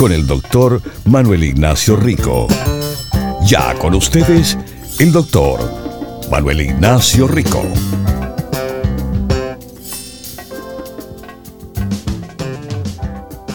[0.00, 2.48] con el doctor Manuel Ignacio Rico.
[3.46, 4.56] Ya con ustedes,
[4.98, 5.60] el doctor
[6.30, 7.62] Manuel Ignacio Rico.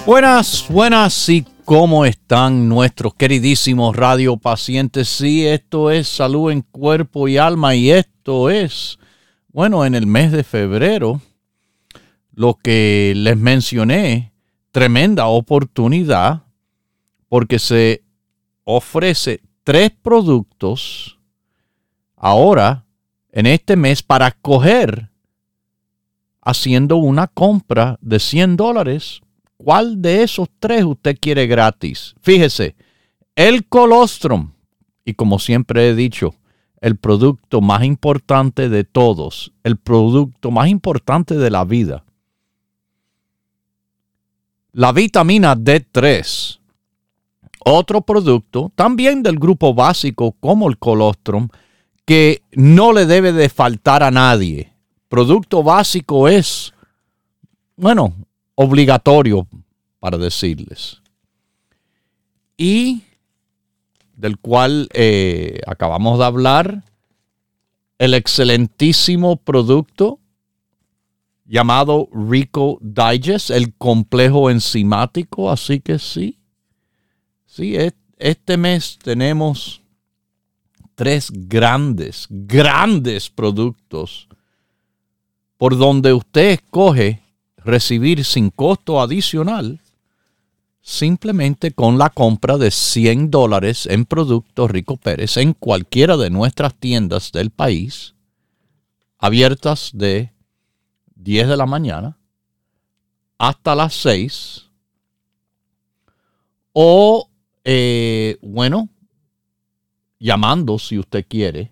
[0.05, 5.09] Buenas, buenas y cómo están nuestros queridísimos radiopacientes.
[5.09, 8.99] Sí, esto es salud en cuerpo y alma y esto es,
[9.47, 11.21] bueno, en el mes de febrero,
[12.35, 14.34] lo que les mencioné
[14.75, 16.43] tremenda oportunidad
[17.29, 18.03] porque se
[18.65, 21.17] ofrece tres productos
[22.17, 22.85] ahora
[23.31, 25.11] en este mes para coger
[26.41, 29.21] haciendo una compra de 100 dólares.
[29.55, 32.13] ¿Cuál de esos tres usted quiere gratis?
[32.19, 32.75] Fíjese,
[33.37, 34.51] el colostrum,
[35.05, 36.35] y como siempre he dicho,
[36.81, 42.04] el producto más importante de todos, el producto más importante de la vida
[44.75, 46.59] la vitamina D3,
[47.63, 51.47] otro producto también del grupo básico como el colostrum,
[52.03, 54.73] que no le debe de faltar a nadie.
[55.07, 56.73] Producto básico es,
[57.77, 58.13] bueno,
[58.55, 59.47] obligatorio
[60.01, 61.01] para decirles.
[62.57, 63.03] Y
[64.13, 66.83] del cual eh, acabamos de hablar,
[67.97, 70.19] el excelentísimo producto
[71.45, 75.51] llamado Rico Digest, el complejo enzimático.
[75.51, 76.39] Así que sí,
[77.45, 77.77] sí,
[78.17, 79.81] este mes tenemos
[80.95, 84.27] tres grandes, grandes productos
[85.57, 87.21] por donde usted escoge
[87.57, 89.79] recibir sin costo adicional
[90.85, 96.75] simplemente con la compra de 100 dólares en productos Rico Pérez en cualquiera de nuestras
[96.75, 98.13] tiendas del país,
[99.17, 100.31] abiertas de
[101.25, 102.17] 10 de la mañana
[103.39, 104.69] hasta las 6.
[106.71, 107.31] O,
[107.63, 108.89] eh, bueno,
[110.19, 111.71] llamando si usted quiere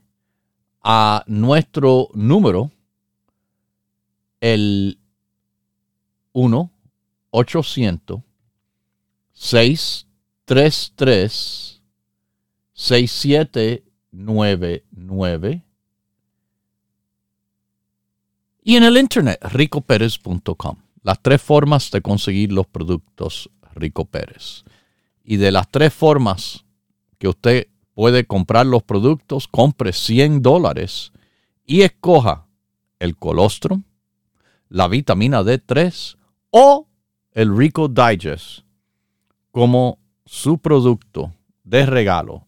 [0.82, 2.72] a nuestro número,
[4.42, 4.98] el
[6.32, 6.72] 1
[7.30, 8.22] 800
[9.34, 11.84] 633
[12.74, 15.64] 6799
[18.64, 20.78] y en el internet, ricoperez.com.
[21.04, 24.64] Las tres formas de conseguir los productos Rico Pérez.
[25.24, 26.66] Y de las tres formas
[27.18, 31.12] que usted puede comprar los productos, compre 100 dólares
[31.66, 32.48] y escoja
[33.00, 33.84] el colostrum,
[34.70, 36.18] la vitamina D3
[36.52, 36.88] o
[37.32, 38.62] el Rico Digest
[39.52, 42.48] como su producto de regalo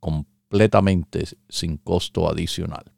[0.00, 2.93] completamente sin costo adicional.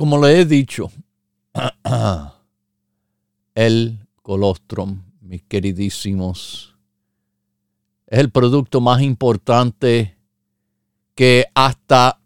[0.00, 0.90] Como le he dicho,
[3.54, 6.74] el colostrum, mis queridísimos,
[8.06, 10.16] es el producto más importante
[11.14, 12.18] que hasta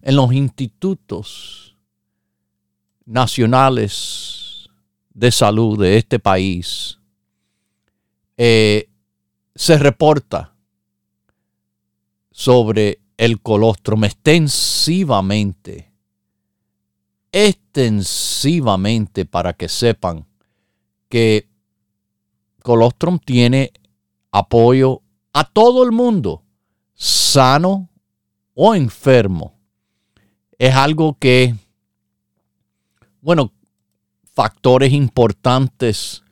[0.00, 1.76] en los institutos
[3.04, 4.70] nacionales
[5.12, 6.98] de salud de este país
[8.38, 8.88] eh,
[9.54, 10.54] se reporta
[12.30, 15.95] sobre el colostrum extensivamente
[17.36, 20.24] extensivamente para que sepan
[21.10, 21.50] que
[22.62, 23.72] Colostrum tiene
[24.32, 25.02] apoyo
[25.34, 26.44] a todo el mundo,
[26.94, 27.90] sano
[28.54, 29.52] o enfermo.
[30.58, 31.54] Es algo que,
[33.20, 33.52] bueno,
[34.32, 36.22] factores importantes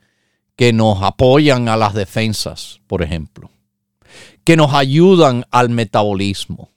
[0.57, 3.51] que nos apoyan a las defensas, por ejemplo,
[4.43, 6.71] que nos ayudan al metabolismo,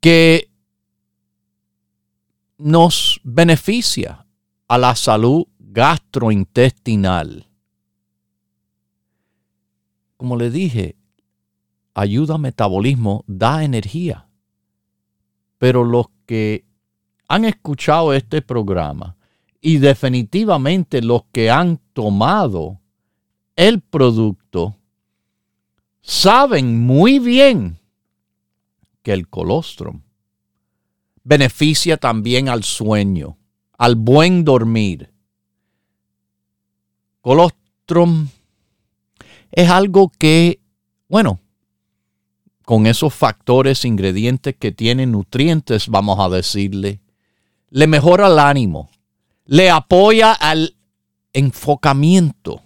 [0.00, 0.48] que
[2.58, 4.26] nos beneficia
[4.66, 7.48] a la salud gastrointestinal.
[10.16, 10.96] Como le dije,
[11.94, 14.28] ayuda al metabolismo, da energía.
[15.58, 16.64] Pero los que
[17.28, 19.16] han escuchado este programa
[19.60, 22.80] y definitivamente los que han tomado
[23.56, 24.76] el producto
[26.00, 27.78] saben muy bien
[29.02, 30.02] que el colostrum
[31.28, 33.36] beneficia también al sueño,
[33.76, 35.12] al buen dormir.
[37.20, 38.28] Colostrum
[39.52, 40.58] es algo que,
[41.06, 41.38] bueno,
[42.64, 47.02] con esos factores, ingredientes que tienen nutrientes, vamos a decirle,
[47.68, 48.88] le mejora el ánimo,
[49.44, 50.76] le apoya al
[51.34, 52.62] enfocamiento.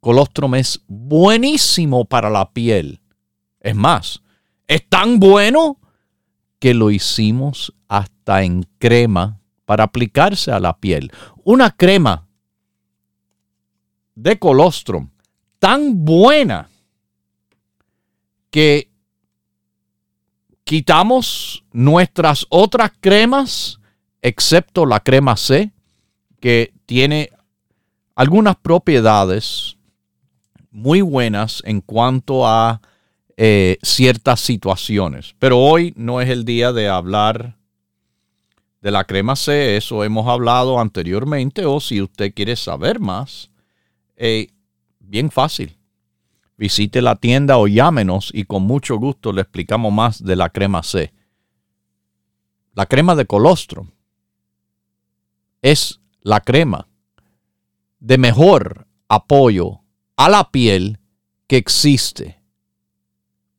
[0.00, 3.00] Colostrum es buenísimo para la piel.
[3.60, 4.22] Es más,
[4.66, 5.77] es tan bueno
[6.58, 11.12] que lo hicimos hasta en crema para aplicarse a la piel.
[11.44, 12.26] Una crema
[14.14, 15.10] de colostrum
[15.58, 16.68] tan buena
[18.50, 18.90] que
[20.64, 23.78] quitamos nuestras otras cremas,
[24.22, 25.72] excepto la crema C,
[26.40, 27.30] que tiene
[28.14, 29.76] algunas propiedades
[30.70, 32.80] muy buenas en cuanto a
[33.40, 35.36] eh, ciertas situaciones.
[35.38, 37.56] Pero hoy no es el día de hablar
[38.82, 43.52] de la crema C, eso hemos hablado anteriormente, o si usted quiere saber más,
[44.16, 44.48] eh,
[44.98, 45.76] bien fácil.
[46.56, 50.82] Visite la tienda o llámenos y con mucho gusto le explicamos más de la crema
[50.82, 51.12] C.
[52.74, 53.88] La crema de colostrum
[55.62, 56.88] es la crema
[58.00, 59.82] de mejor apoyo
[60.16, 60.98] a la piel
[61.46, 62.37] que existe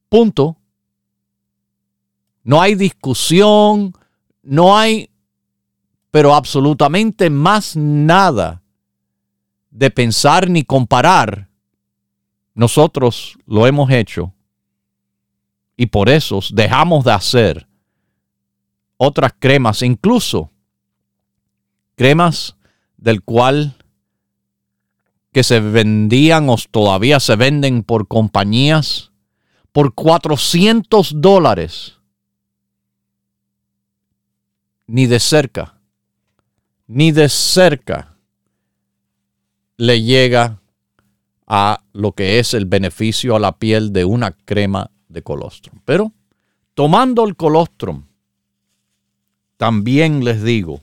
[0.10, 0.58] Punto.
[2.44, 3.94] No hay discusión,
[4.42, 5.10] no hay,
[6.10, 8.64] pero absolutamente más nada
[9.70, 11.48] de pensar ni comparar.
[12.56, 14.34] Nosotros lo hemos hecho
[15.78, 17.68] y por eso dejamos de hacer
[18.98, 20.52] otras cremas, incluso
[21.96, 22.58] cremas
[22.98, 23.78] del cual
[25.32, 29.09] que se vendían o todavía se venden por compañías
[29.72, 31.96] por 400 dólares.
[34.88, 35.80] Ni de cerca,
[36.88, 38.18] ni de cerca
[39.78, 40.60] le llega
[41.46, 45.80] a lo que es el beneficio a la piel de una crema de colostrum.
[45.86, 46.12] Pero
[46.74, 48.06] tomando el colostrum,
[49.58, 50.82] también les digo,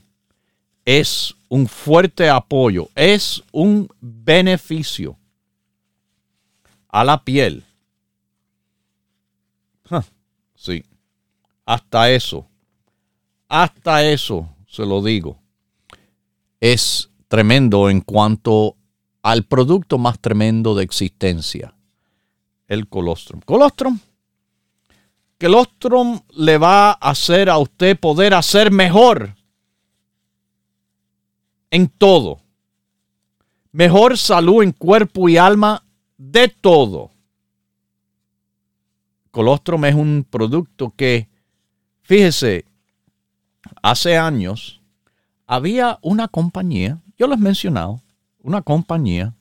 [0.85, 5.17] es un fuerte apoyo, es un beneficio
[6.87, 7.67] a la piel
[10.55, 10.83] Sí.
[11.67, 12.47] Hasta eso.
[13.47, 15.37] Hasta eso, se lo digo.
[16.59, 18.75] Es tremendo en cuanto
[19.21, 21.75] al producto más tremendo de existencia.
[22.67, 23.41] El colostrum.
[23.41, 23.99] Colostrum.
[25.39, 29.35] Colostrum le va a hacer a usted poder hacer mejor
[31.69, 32.39] en todo.
[33.71, 35.83] Mejor salud en cuerpo y alma
[36.17, 37.11] de todo
[39.37, 41.29] colostrum es un producto que,
[42.07, 42.63] fíjese,
[43.81, 44.81] hace años
[45.45, 48.01] había una compañía, yo les he mencionado,
[48.39, 49.35] una compañía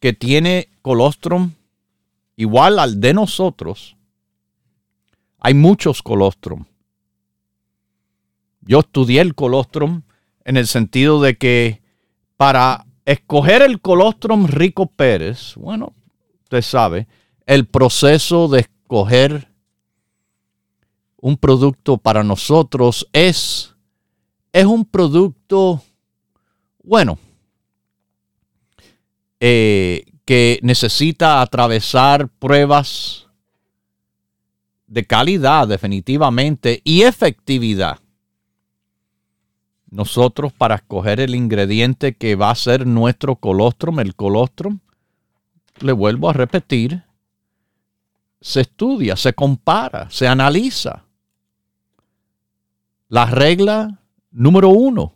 [0.00, 1.52] que tiene colostrum
[2.36, 3.96] igual al de nosotros.
[5.38, 6.64] Hay muchos colostrum.
[8.62, 10.02] Yo estudié el colostrum
[10.44, 11.82] en el sentido de que
[12.38, 15.92] para escoger el colostrum Rico Pérez, bueno,
[16.44, 17.08] usted sabe,
[17.44, 19.51] el proceso de escoger
[21.22, 23.76] un producto para nosotros es,
[24.52, 25.80] es un producto,
[26.82, 27.16] bueno,
[29.38, 33.28] eh, que necesita atravesar pruebas
[34.88, 38.00] de calidad definitivamente y efectividad.
[39.90, 44.80] Nosotros para escoger el ingrediente que va a ser nuestro colostrum, el colostrum,
[45.78, 47.04] le vuelvo a repetir,
[48.40, 51.04] se estudia, se compara, se analiza.
[53.12, 54.00] La regla
[54.30, 55.14] número uno.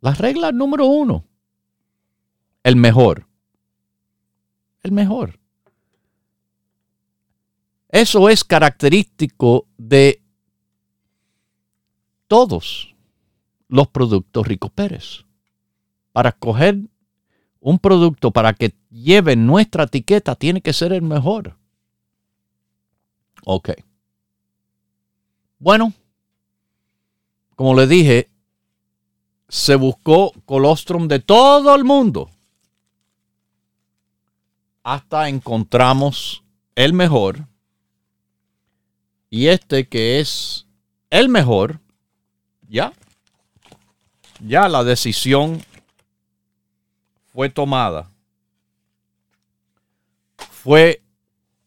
[0.00, 1.24] La regla número uno.
[2.64, 3.28] El mejor.
[4.82, 5.38] El mejor.
[7.88, 10.24] Eso es característico de
[12.26, 12.96] todos
[13.68, 15.24] los productos Rico Pérez.
[16.10, 16.80] Para escoger
[17.60, 21.56] un producto para que lleve nuestra etiqueta tiene que ser el mejor.
[23.44, 23.70] Ok.
[25.60, 25.92] Bueno,
[27.62, 28.28] como le dije,
[29.48, 32.28] se buscó colostrum de todo el mundo.
[34.82, 36.42] Hasta encontramos
[36.74, 37.46] el mejor.
[39.30, 40.66] Y este que es
[41.08, 41.78] el mejor,
[42.68, 42.92] ya,
[44.40, 45.62] ya la decisión
[47.32, 48.10] fue tomada.
[50.50, 51.00] Fue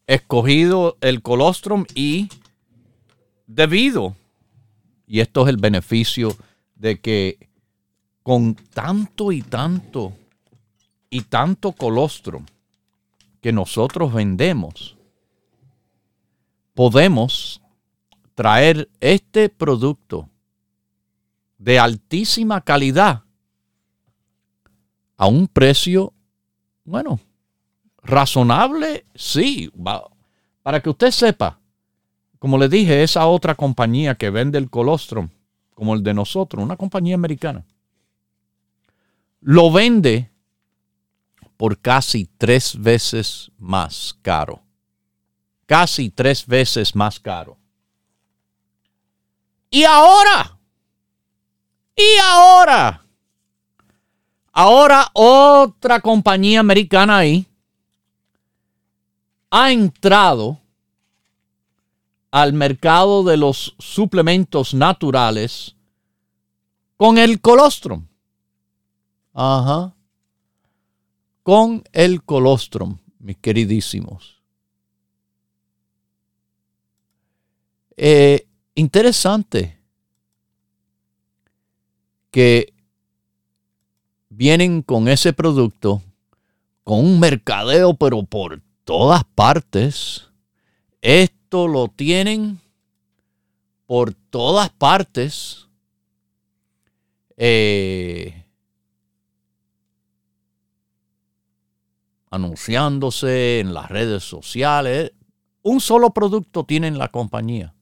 [0.06, 2.28] escogido el colostrum y
[3.46, 4.14] debido,
[5.06, 6.36] y esto es el beneficio
[6.74, 7.48] de que
[8.22, 10.12] con tanto y tanto
[11.08, 12.44] y tanto colostrum
[13.40, 14.96] que nosotros vendemos,
[16.74, 17.62] podemos
[18.34, 20.28] traer este producto
[21.58, 23.22] de altísima calidad
[25.16, 26.12] a un precio,
[26.84, 27.20] bueno,
[28.02, 29.70] razonable, sí.
[30.62, 31.58] Para que usted sepa,
[32.38, 35.28] como le dije, esa otra compañía que vende el colostrum,
[35.74, 37.64] como el de nosotros, una compañía americana,
[39.40, 40.30] lo vende
[41.56, 44.62] por casi tres veces más caro.
[45.66, 47.58] Casi tres veces más caro.
[49.70, 50.58] Y ahora,
[51.96, 53.04] y ahora,
[54.52, 57.46] ahora otra compañía americana ahí
[59.50, 60.60] ha entrado
[62.36, 65.74] al mercado de los suplementos naturales
[66.98, 68.08] con el colostrum.
[69.32, 69.96] Ajá.
[71.42, 74.42] Con el colostrum, mis queridísimos.
[77.96, 79.80] Eh, interesante
[82.30, 82.74] que
[84.28, 86.02] vienen con ese producto,
[86.84, 90.28] con un mercadeo, pero por todas partes.
[91.46, 92.60] Esto lo tienen
[93.86, 95.68] por todas partes.
[97.36, 98.44] Eh,
[102.30, 105.12] anunciándose en las redes sociales.
[105.62, 107.72] Un solo producto tiene en la compañía.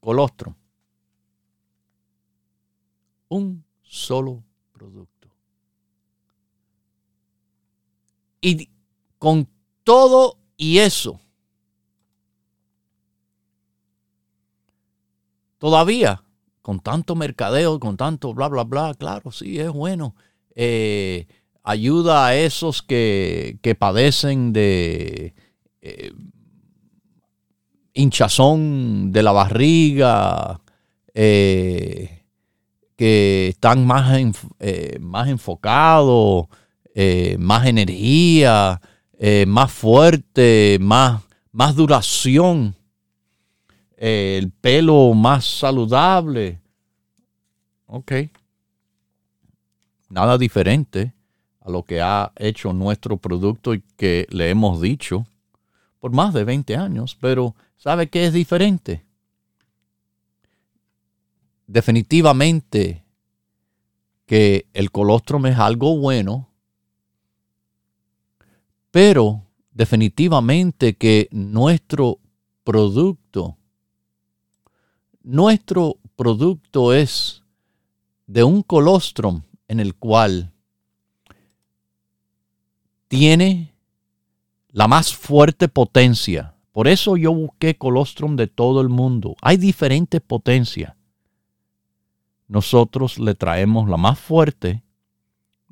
[0.00, 0.54] Colostrum.
[3.28, 4.42] Un solo
[4.72, 5.28] producto.
[8.40, 8.70] Y
[9.18, 9.46] con
[9.84, 11.20] todo y eso,
[15.60, 16.24] todavía,
[16.62, 20.16] con tanto mercadeo, con tanto bla, bla, bla, claro, sí, es bueno.
[20.56, 21.28] Eh,
[21.62, 25.34] ayuda a esos que, padecen de
[25.82, 26.12] eh,
[27.92, 30.60] hinchazón de la barriga,
[31.14, 32.24] eh,
[32.96, 34.18] que están más,
[35.00, 36.46] más enfocados,
[37.38, 38.80] más energía,
[39.46, 42.76] más fuerte, más, más duración,
[44.00, 46.58] el pelo más saludable.
[47.84, 48.12] Ok.
[50.08, 51.12] Nada diferente
[51.60, 55.26] a lo que ha hecho nuestro producto y que le hemos dicho
[55.98, 59.04] por más de 20 años, pero ¿sabe qué es diferente?
[61.66, 63.04] Definitivamente
[64.24, 66.48] que el colostrum es algo bueno,
[68.90, 69.42] pero
[69.72, 72.18] definitivamente que nuestro
[72.64, 73.58] producto,
[75.22, 77.42] nuestro producto es
[78.26, 80.52] de un colostrum en el cual
[83.08, 83.74] tiene
[84.68, 86.54] la más fuerte potencia.
[86.72, 89.34] Por eso yo busqué colostrum de todo el mundo.
[89.42, 90.94] Hay diferentes potencias.
[92.46, 94.82] Nosotros le traemos la más fuerte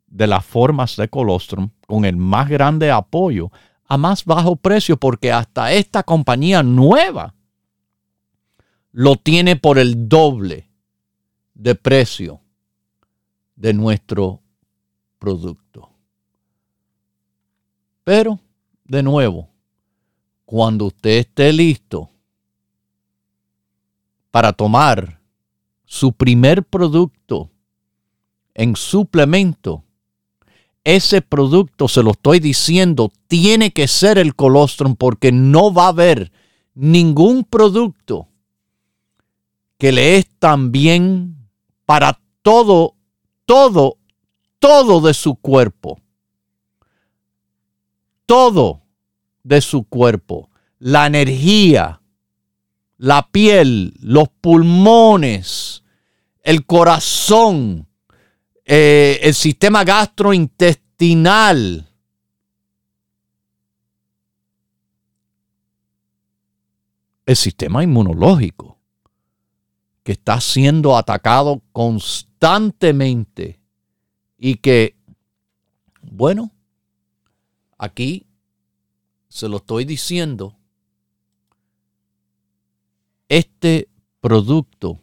[0.07, 3.50] de las formas de colostrum con el más grande apoyo
[3.85, 7.35] a más bajo precio porque hasta esta compañía nueva
[8.92, 10.68] lo tiene por el doble
[11.54, 12.40] de precio
[13.57, 14.40] de nuestro
[15.18, 15.90] producto.
[18.04, 18.38] Pero,
[18.85, 19.49] de nuevo,
[20.45, 22.11] cuando usted esté listo
[24.30, 25.21] para tomar
[25.85, 27.50] su primer producto
[28.54, 29.85] en suplemento,
[30.85, 35.88] ese producto, se lo estoy diciendo, tiene que ser el colostrum porque no va a
[35.88, 36.33] haber
[36.75, 38.28] ningún producto
[39.78, 41.49] que le es tan bien
[41.87, 42.97] para todo,
[43.47, 43.97] todo,
[44.58, 46.00] todo de su cuerpo.
[48.26, 48.82] Todo
[49.42, 52.02] de su cuerpo, la energía,
[52.99, 55.82] la piel, los pulmones,
[56.42, 57.88] el corazón,
[58.64, 61.87] eh, el sistema gastrointestinal.
[67.25, 68.77] El sistema inmunológico,
[70.08, 73.60] que está siendo atacado constantemente
[74.38, 74.96] y que,
[76.00, 76.50] bueno,
[77.78, 78.26] Aquí
[79.28, 80.56] se lo estoy diciendo.
[83.28, 83.88] Este
[84.20, 85.00] producto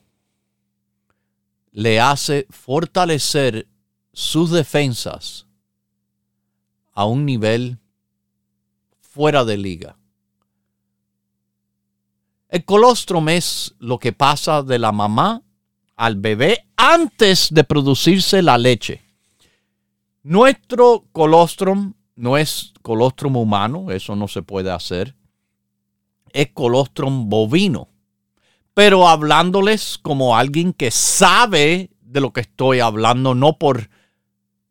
[1.71, 3.67] le hace fortalecer
[4.11, 5.47] sus defensas
[6.91, 7.79] a un nivel
[8.99, 9.97] fuera de liga.
[12.55, 15.41] El colostrum es lo que pasa de la mamá
[15.97, 19.01] al bebé antes de producirse la leche.
[20.23, 25.17] Nuestro colostrum no es colostrum humano, eso no se puede hacer.
[26.31, 27.89] Es colostrum bovino.
[28.73, 33.89] Pero hablándoles como alguien que sabe de lo que estoy hablando, no por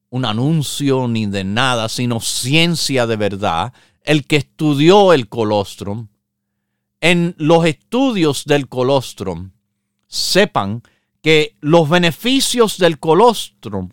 [0.09, 3.75] un anuncio ni de nada, sino ciencia de verdad,
[4.05, 6.09] el que estudió el colostrum,
[7.05, 9.51] en los estudios del colostrum,
[10.07, 10.83] sepan
[11.21, 13.91] que los beneficios del colostrum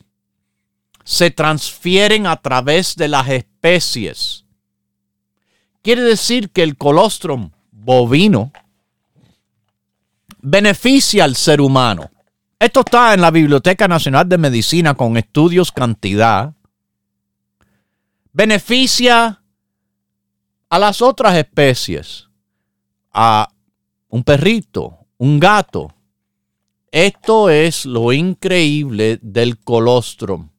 [1.03, 4.45] se transfieren a través de las especies.
[5.81, 8.53] Quiere decir que el colostrum bovino
[10.39, 12.11] beneficia al ser humano.
[12.57, 16.53] Esto está en la Biblioteca Nacional de Medicina con estudios cantidad.
[18.31, 19.43] Beneficia
[20.69, 22.30] a las otras especies,
[23.11, 23.51] a
[24.09, 25.93] un perrito, un gato.
[26.91, 30.51] Esto es lo increíble del colostrum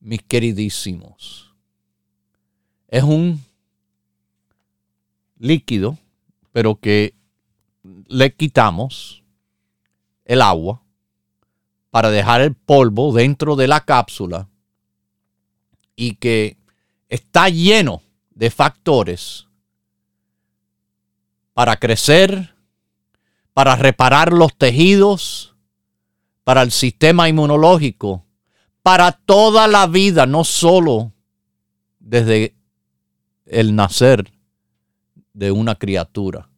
[0.00, 1.54] mis queridísimos.
[2.88, 3.44] Es un
[5.38, 5.98] líquido,
[6.52, 7.14] pero que
[8.06, 9.22] le quitamos
[10.24, 10.82] el agua
[11.90, 14.48] para dejar el polvo dentro de la cápsula
[15.96, 16.56] y que
[17.08, 19.47] está lleno de factores
[21.58, 22.54] para crecer,
[23.52, 25.56] para reparar los tejidos,
[26.44, 28.24] para el sistema inmunológico
[28.84, 31.12] para toda la vida, no solo
[31.98, 32.54] desde
[33.44, 34.30] el nacer
[35.32, 36.48] de una criatura.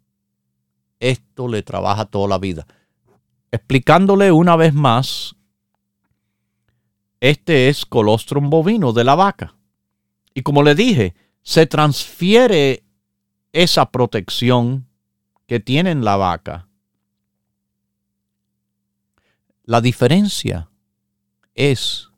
[0.99, 2.67] Esto le trabaja toda la vida.
[3.51, 5.35] Explicándole una vez más,
[7.21, 9.57] este es colostrum bovino de la vaca.
[10.35, 12.85] Y como le dije, se transfiere
[13.55, 14.90] esa protección
[15.51, 16.69] que tiene la vaca.
[19.65, 20.71] La diferencia
[21.57, 22.09] es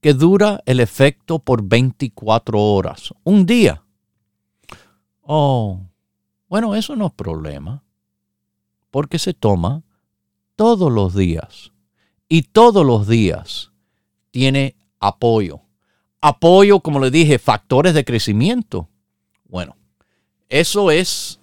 [0.00, 3.82] que dura el efecto por 24 horas, un día.
[5.22, 5.80] Oh,
[6.48, 7.82] bueno, eso no es problema,
[8.92, 9.82] porque se toma
[10.54, 11.72] todos los días
[12.28, 13.72] y todos los días
[14.30, 15.62] tiene apoyo.
[16.20, 18.88] Apoyo, como le dije, factores de crecimiento.
[19.48, 19.76] Bueno,
[20.48, 21.39] eso es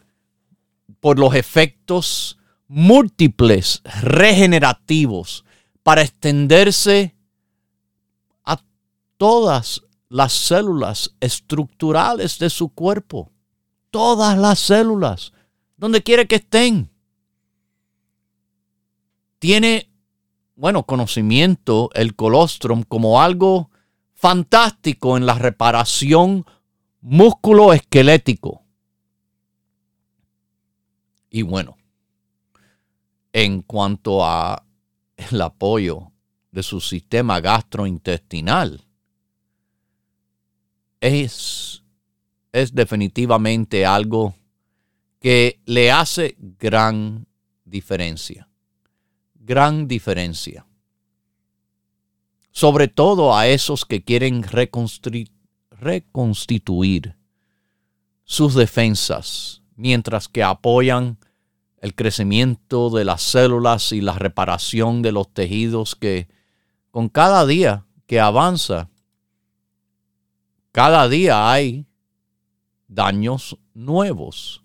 [0.99, 5.45] por los efectos múltiples regenerativos
[5.83, 7.17] para extenderse
[9.17, 13.31] todas las células estructurales de su cuerpo.
[13.91, 15.33] Todas las células,
[15.75, 16.91] donde quiere que estén.
[19.39, 19.89] Tiene,
[20.55, 23.69] bueno, conocimiento el colostrum como algo
[24.13, 26.45] fantástico en la reparación
[27.01, 28.63] músculo-esquelético.
[31.29, 31.77] Y bueno,
[33.33, 34.63] en cuanto a
[35.17, 36.11] el apoyo
[36.51, 38.85] de su sistema gastrointestinal,
[41.01, 41.83] es,
[42.51, 44.35] es definitivamente algo
[45.19, 47.27] que le hace gran
[47.65, 48.49] diferencia.
[49.35, 50.65] Gran diferencia.
[52.51, 55.31] Sobre todo a esos que quieren reconstituir
[58.23, 61.17] sus defensas mientras que apoyan
[61.79, 66.27] el crecimiento de las células y la reparación de los tejidos que
[66.91, 68.89] con cada día que avanza
[70.77, 71.87] cada día hay
[72.87, 74.63] daños nuevos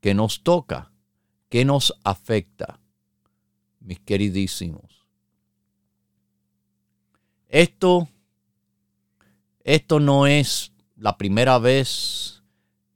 [0.00, 0.92] que nos toca,
[1.48, 2.78] que nos afecta,
[3.80, 5.04] mis queridísimos.
[7.48, 8.08] Esto,
[9.64, 12.41] esto no es la primera vez,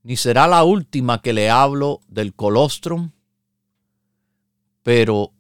[0.07, 3.11] ni será la última que le hablo del colostrum,
[4.85, 5.33] pero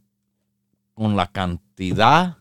[0.94, 2.38] con la cantidad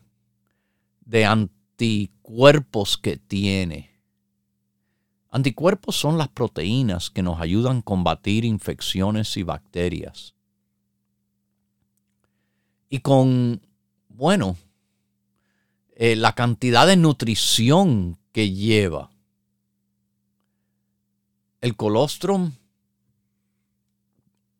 [1.04, 3.96] de anticuerpos que tiene
[5.36, 10.34] Anticuerpos son las proteínas que nos ayudan a combatir infecciones y bacterias.
[12.88, 13.60] Y con,
[14.08, 14.56] bueno,
[15.94, 19.10] eh, la cantidad de nutrición que lleva.
[21.66, 22.52] El colostrum,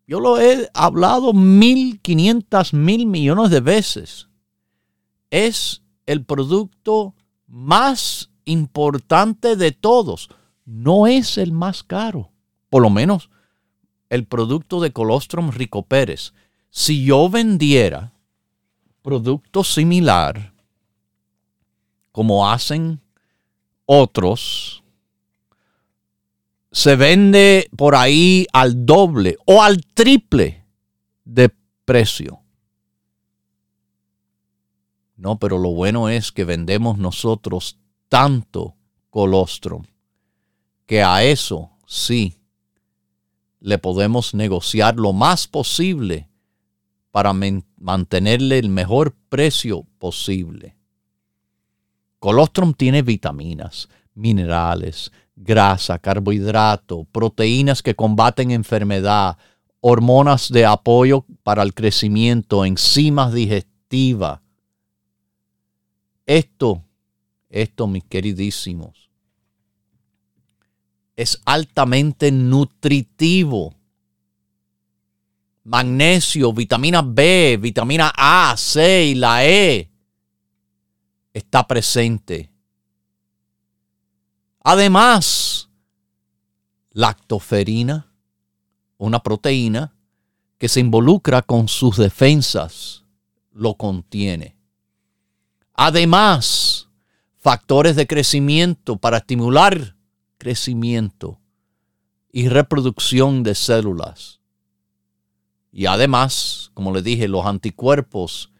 [0.09, 4.27] yo lo he hablado mil quinientas mil millones de veces.
[5.31, 7.14] Es el producto
[7.47, 10.31] más importante de todos
[10.64, 12.33] no es el más caro.
[12.71, 13.31] Por lo menos
[14.11, 16.35] el producto de Colostrum Rico Pérez.
[16.71, 18.14] Si yo vendiera
[19.03, 20.55] producto similar,
[22.11, 23.01] como hacen
[23.85, 24.83] otros,
[26.77, 30.62] se vende por ahí al doble o al triple
[31.25, 31.51] de
[31.87, 32.41] precio.
[35.17, 37.79] No, pero lo bueno es que vendemos nosotros
[38.11, 38.77] tanto
[39.09, 39.85] colostrum
[40.85, 42.37] que a eso sí
[43.61, 46.29] le podemos negociar lo más posible
[47.11, 50.77] para mantenerle el mejor precio posible.
[52.19, 59.37] Colostrum tiene vitaminas, minerales, grasa, carbohidrato, proteínas que combaten enfermedad,
[59.81, 64.40] hormonas de apoyo para el crecimiento, enzimas digestivas.
[66.25, 66.83] Esto,
[67.51, 69.11] esto, mis queridísimos,
[71.14, 73.75] es altamente nutritivo.
[75.64, 79.90] Magnesio, vitamina B, vitamina A, C y la E
[81.33, 82.51] está presente.
[84.69, 85.69] Además,
[86.91, 88.13] lactoferina,
[88.99, 89.95] una proteína
[90.59, 93.05] que se involucra con sus defensas,
[93.53, 94.57] lo contiene.
[95.73, 96.89] Además,
[97.37, 99.95] factores de crecimiento para estimular
[100.37, 101.39] crecimiento
[102.33, 104.41] y reproducción de células.
[105.71, 108.51] Y además, como le dije, los anticuerpos,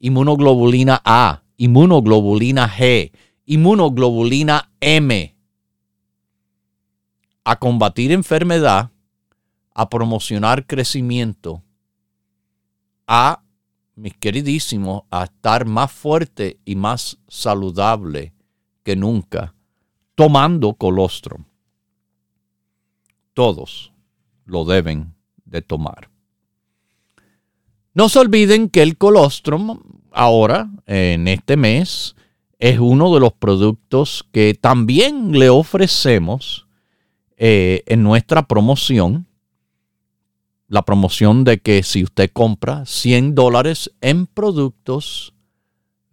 [0.00, 3.12] inmunoglobulina A, inmunoglobulina G,
[3.46, 5.33] inmunoglobulina M,
[7.44, 8.90] a combatir enfermedad,
[9.74, 11.62] a promocionar crecimiento,
[13.06, 13.42] a,
[13.96, 18.32] mis queridísimos, a estar más fuerte y más saludable
[18.82, 19.54] que nunca
[20.14, 21.44] tomando colostrum.
[23.34, 23.92] Todos
[24.44, 26.10] lo deben de tomar.
[27.92, 29.80] No se olviden que el colostrum
[30.12, 32.16] ahora, en este mes,
[32.58, 36.63] es uno de los productos que también le ofrecemos
[37.36, 39.26] eh, en nuestra promoción.
[40.68, 45.34] La promoción de que si usted compra 100 dólares en productos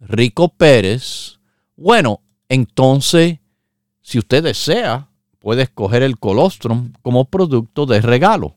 [0.00, 1.38] Rico Pérez,
[1.76, 3.38] bueno, entonces
[4.02, 5.08] si usted desea,
[5.38, 8.56] puede escoger el colostrum como producto de regalo.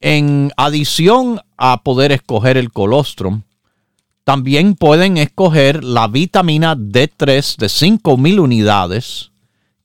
[0.00, 3.42] En adición a poder escoger el colostrum,
[4.24, 9.32] también pueden escoger la vitamina D3 de 5000 unidades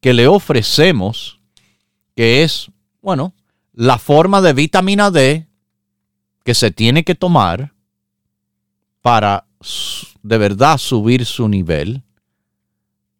[0.03, 1.39] que le ofrecemos,
[2.13, 2.69] que es,
[3.01, 3.33] bueno,
[3.71, 5.47] la forma de vitamina D
[6.43, 7.73] que se tiene que tomar
[9.01, 9.47] para
[10.21, 12.03] de verdad subir su nivel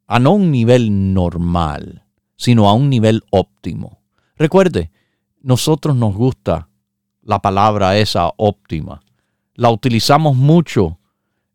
[0.07, 2.03] a no un nivel normal,
[2.35, 4.01] sino a un nivel óptimo.
[4.35, 4.91] Recuerde,
[5.41, 6.67] nosotros nos gusta
[7.21, 9.01] la palabra esa óptima.
[9.53, 10.99] La utilizamos mucho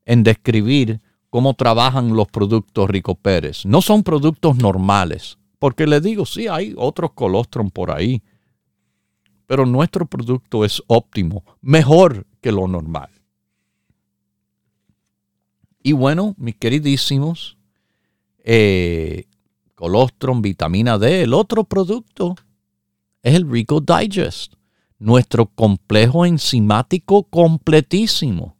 [0.06, 3.64] en describir cómo trabajan los productos Rico Pérez.
[3.64, 8.22] No son productos normales, porque le digo, sí, hay otros colostrum por ahí,
[9.46, 13.08] pero nuestro producto es óptimo, mejor que lo normal.
[15.82, 17.56] Y bueno, mis queridísimos,
[18.44, 19.24] eh,
[19.74, 21.22] colostrum, vitamina D.
[21.22, 22.34] El otro producto
[23.22, 24.52] es el Rico Digest,
[24.98, 28.57] nuestro complejo enzimático completísimo.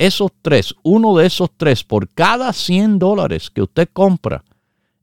[0.00, 4.42] Esos tres, uno de esos tres por cada 100 dólares que usted compra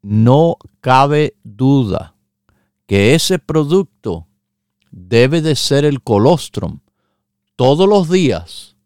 [0.02, 2.16] no cabe duda
[2.88, 4.26] que ese producto
[4.90, 6.80] debe de ser el colostrum
[7.56, 8.78] todos los días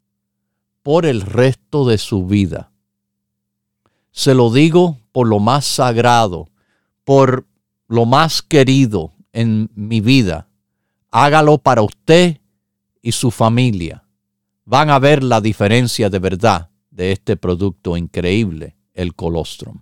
[0.83, 2.73] por el resto de su vida.
[4.17, 6.49] Se lo digo por lo más sagrado,
[7.03, 7.45] por
[7.87, 10.47] lo más querido en mi vida.
[11.11, 12.41] Hágalo para usted
[13.03, 14.05] y su familia.
[14.65, 19.81] Van a ver la diferencia de verdad de este producto increíble, el colostrum.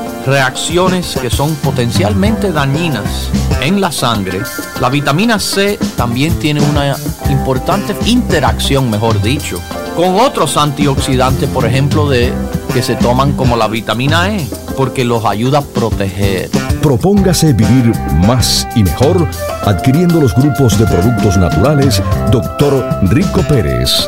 [0.25, 3.29] reacciones que son potencialmente dañinas
[3.61, 4.41] en la sangre.
[4.79, 6.95] La vitamina C también tiene una
[7.29, 9.59] importante interacción, mejor dicho,
[9.95, 12.33] con otros antioxidantes, por ejemplo, de
[12.73, 16.49] que se toman como la vitamina E, porque los ayuda a proteger.
[16.81, 17.91] Propóngase vivir
[18.25, 19.27] más y mejor
[19.65, 22.99] adquiriendo los grupos de productos naturales Dr.
[23.03, 24.07] Rico Pérez.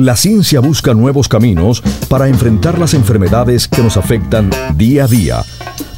[0.00, 5.44] La ciencia busca nuevos caminos para enfrentar las enfermedades que nos afectan día a día.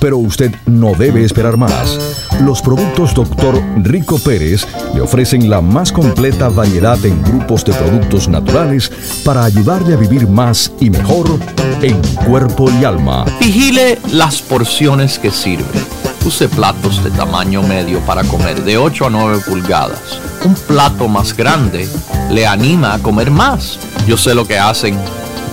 [0.01, 2.01] Pero usted no debe esperar más.
[2.41, 3.63] Los productos Dr.
[3.77, 8.91] Rico Pérez le ofrecen la más completa variedad en grupos de productos naturales
[9.25, 11.39] para ayudarle a vivir más y mejor
[11.81, 13.25] en cuerpo y alma.
[13.39, 15.79] Vigile las porciones que sirve.
[16.27, 20.21] Use platos de tamaño medio para comer de 8 a 9 pulgadas.
[20.45, 21.89] Un plato más grande
[22.31, 23.79] le anima a comer más.
[24.07, 24.97] Yo sé lo que hacen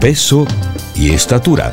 [0.00, 0.46] peso
[0.94, 1.72] y estatura.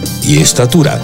[0.23, 1.01] y estatura.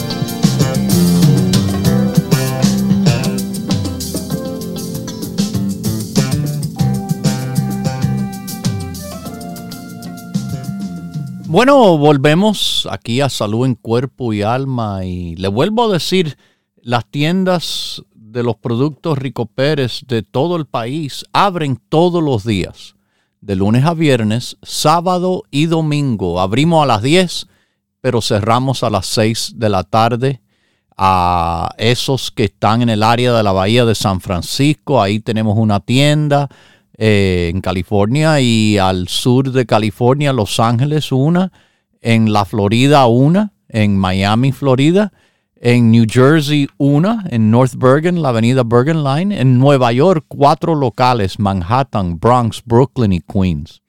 [11.49, 16.37] Bueno, volvemos aquí a Salud en Cuerpo y Alma y le vuelvo a decir,
[16.81, 22.95] las tiendas de los productos Rico Pérez de todo el país abren todos los días,
[23.41, 26.39] de lunes a viernes, sábado y domingo.
[26.39, 27.47] Abrimos a las 10,
[28.01, 30.41] pero cerramos a las 6 de la tarde.
[30.99, 35.55] A esos que están en el área de la Bahía de San Francisco, ahí tenemos
[35.55, 36.49] una tienda
[36.97, 41.51] eh, en California y al sur de California, Los Ángeles, una,
[42.01, 45.13] en la Florida, una, en Miami, Florida,
[45.55, 50.73] en New Jersey, una, en North Bergen, la avenida Bergen Line, en Nueva York, cuatro
[50.73, 53.83] locales, Manhattan, Bronx, Brooklyn y Queens.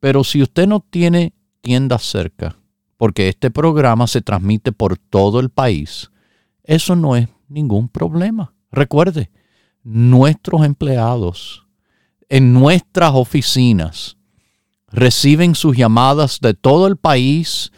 [0.00, 2.56] Pero si usted no tiene tiendas cerca,
[3.04, 6.10] porque este programa se transmite por todo el país,
[6.62, 8.54] eso no es ningún problema.
[8.72, 9.30] Recuerde,
[9.82, 11.66] nuestros empleados
[12.30, 14.16] en nuestras oficinas.
[14.88, 17.72] Reciben sus llamadas de todo el país,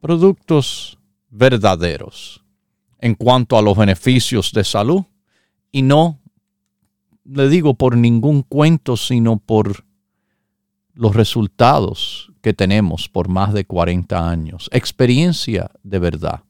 [0.01, 0.99] productos
[1.29, 2.43] verdaderos
[2.99, 5.03] en cuanto a los beneficios de salud
[5.71, 6.19] y no
[7.27, 9.85] le digo por ningún cuento, sino por
[10.99, 14.69] los resultados que tenemos por más de 40 años.
[14.73, 16.43] Experiencia de verdad.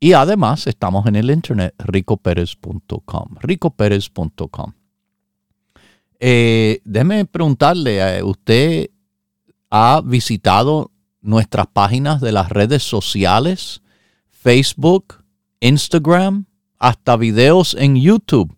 [0.00, 4.72] Y además estamos en el internet ricoperez.com, ricoperez.com.
[6.18, 8.88] Eh, déjeme preguntarle, eh, ¿usted
[9.68, 10.90] ha visitado
[11.20, 13.82] nuestras páginas de las redes sociales,
[14.30, 15.22] Facebook,
[15.60, 16.46] Instagram,
[16.78, 18.56] hasta videos en YouTube?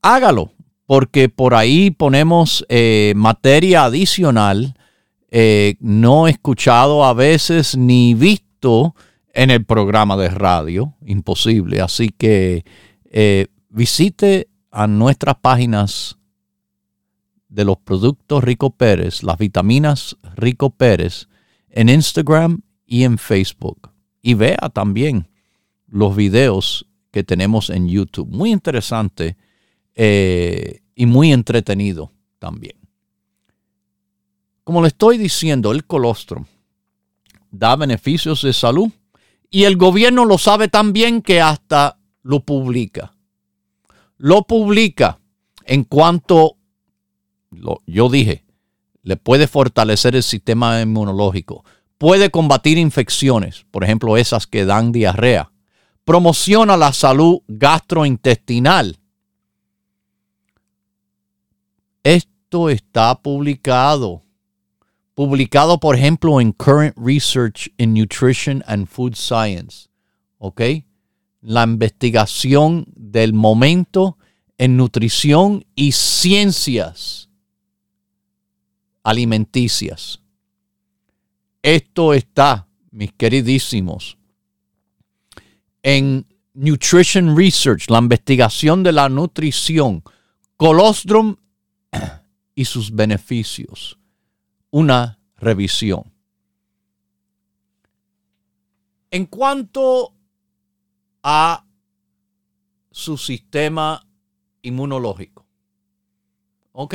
[0.00, 0.53] Hágalo,
[0.86, 4.74] porque por ahí ponemos eh, materia adicional,
[5.80, 8.94] no escuchado a veces ni visto
[9.32, 11.80] en el programa de radio, imposible.
[11.80, 12.64] Así que
[13.68, 16.18] visite a nuestras páginas
[17.54, 21.28] de los productos Rico Pérez, las vitaminas Rico Pérez,
[21.70, 23.90] en Instagram y en Facebook.
[24.22, 25.28] Y vea también
[25.86, 28.28] los videos que tenemos en YouTube.
[28.28, 29.36] Muy interesante
[29.94, 32.76] eh, y muy entretenido también.
[34.64, 36.46] Como le estoy diciendo, el colostrum
[37.50, 38.90] da beneficios de salud
[39.50, 43.14] y el gobierno lo sabe tan bien que hasta lo publica.
[44.16, 45.20] Lo publica
[45.64, 46.56] en cuanto
[47.86, 48.44] yo dije,
[49.02, 51.64] le puede fortalecer el sistema inmunológico,
[51.98, 55.52] puede combatir infecciones, por ejemplo, esas que dan diarrea,
[56.04, 58.98] promociona la salud gastrointestinal.
[62.54, 64.22] Esto está publicado,
[65.16, 69.88] publicado por ejemplo en Current Research in Nutrition and Food Science,
[70.38, 70.60] ¿ok?
[71.40, 74.18] La investigación del momento
[74.56, 77.28] en nutrición y ciencias
[79.02, 80.20] alimenticias.
[81.60, 84.16] Esto está, mis queridísimos,
[85.82, 90.04] en Nutrition Research, la investigación de la nutrición,
[90.56, 91.34] colostrum
[92.54, 93.98] y sus beneficios.
[94.70, 96.12] Una revisión.
[99.10, 100.12] En cuanto
[101.22, 101.64] a
[102.90, 104.04] su sistema
[104.62, 105.46] inmunológico,
[106.72, 106.94] ¿ok?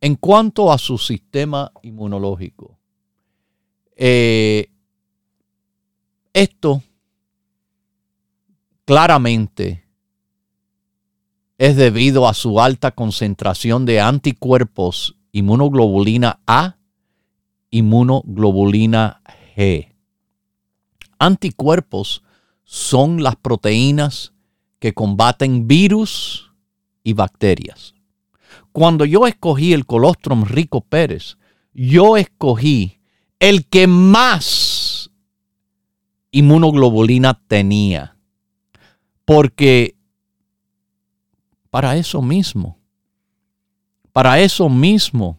[0.00, 2.78] En cuanto a su sistema inmunológico,
[3.96, 4.70] eh,
[6.32, 6.82] esto
[8.84, 9.87] claramente
[11.58, 16.76] es debido a su alta concentración de anticuerpos inmunoglobulina A,
[17.70, 19.20] inmunoglobulina
[19.56, 19.88] G.
[21.18, 22.22] Anticuerpos
[22.62, 24.32] son las proteínas
[24.78, 26.52] que combaten virus
[27.02, 27.94] y bacterias.
[28.70, 31.38] Cuando yo escogí el colostrum rico Pérez,
[31.74, 33.00] yo escogí
[33.40, 35.10] el que más
[36.30, 38.16] inmunoglobulina tenía.
[39.24, 39.97] Porque
[41.70, 42.78] para eso mismo,
[44.12, 45.38] para eso mismo,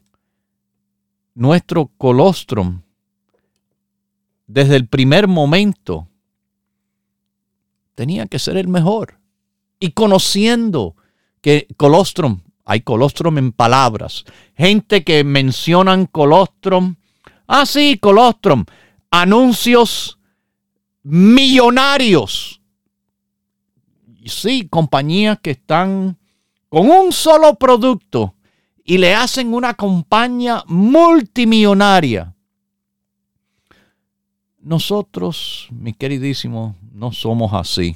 [1.34, 2.82] nuestro colostrum,
[4.47, 6.07] desde el primer momento,
[7.95, 9.19] tenía que ser el mejor.
[9.80, 10.95] Y conociendo
[11.41, 14.25] que colostrum, hay colostrum en palabras,
[14.55, 16.95] gente que mencionan colostrum,
[17.47, 18.65] ah sí, colostrum,
[19.11, 20.19] anuncios
[21.03, 22.59] millonarios.
[24.22, 26.17] Y sí, compañías que están
[26.67, 28.36] con un solo producto
[28.84, 32.36] y le hacen una campaña multimillonaria.
[34.59, 37.95] Nosotros, mi queridísimo, no somos así.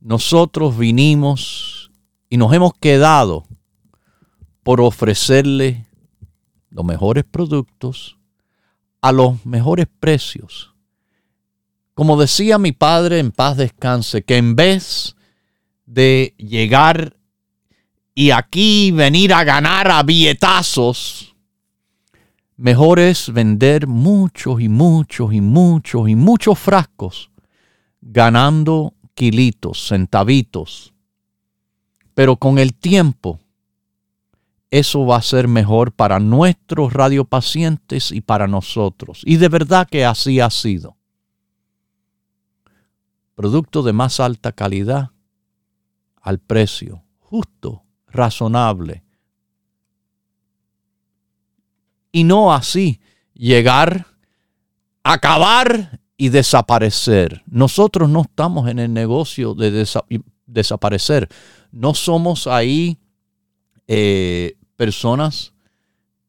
[0.00, 1.90] Nosotros vinimos
[2.28, 3.44] y nos hemos quedado
[4.62, 5.86] por ofrecerle
[6.70, 8.18] los mejores productos
[9.00, 10.73] a los mejores precios.
[11.94, 15.14] Como decía mi padre en paz descanse, que en vez
[15.86, 17.16] de llegar
[18.14, 21.36] y aquí venir a ganar a billetazos,
[22.56, 27.30] mejor es vender muchos y muchos y muchos y muchos frascos,
[28.00, 30.94] ganando kilitos, centavitos.
[32.14, 33.38] Pero con el tiempo,
[34.70, 39.22] eso va a ser mejor para nuestros radiopacientes y para nosotros.
[39.24, 40.96] Y de verdad que así ha sido.
[43.34, 45.10] Producto de más alta calidad
[46.20, 49.02] al precio justo razonable.
[52.12, 53.00] Y no así
[53.34, 54.06] llegar,
[55.02, 57.42] acabar y desaparecer.
[57.46, 59.84] Nosotros no estamos en el negocio de
[60.46, 61.28] desaparecer.
[61.72, 62.98] No somos ahí
[63.88, 65.52] eh, personas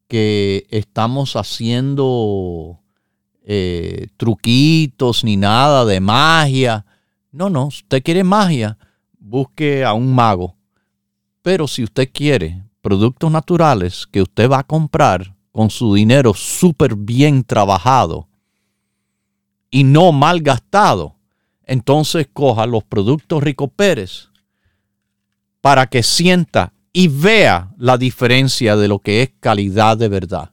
[0.08, 2.80] que estamos haciendo
[3.44, 6.84] eh, truquitos ni nada de magia.
[7.36, 8.78] No, no, usted quiere magia,
[9.18, 10.56] busque a un mago
[11.46, 16.96] pero si usted quiere productos naturales que usted va a comprar con su dinero súper
[16.96, 18.26] bien trabajado
[19.70, 21.14] y no mal gastado,
[21.62, 24.28] entonces coja los productos Rico Pérez
[25.60, 30.50] para que sienta y vea la diferencia de lo que es calidad de verdad.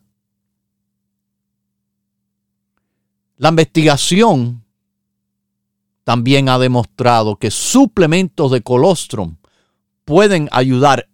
[3.37, 4.62] La investigación
[6.03, 9.37] también ha demostrado que suplementos de colostrum
[10.05, 11.07] pueden ayudar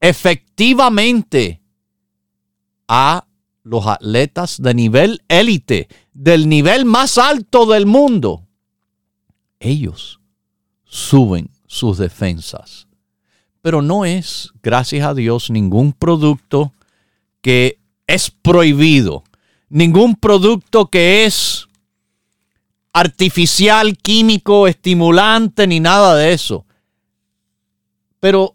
[0.00, 1.60] efectivamente
[2.88, 3.26] a
[3.62, 8.46] los atletas de nivel élite, del nivel más alto del mundo.
[9.60, 10.20] Ellos
[10.84, 12.88] suben sus defensas.
[13.62, 16.72] Pero no es, gracias a Dios, ningún producto
[17.40, 17.78] que
[18.08, 19.22] es prohibido,
[19.68, 21.68] ningún producto que es
[22.92, 26.66] artificial, químico, estimulante, ni nada de eso.
[28.20, 28.54] Pero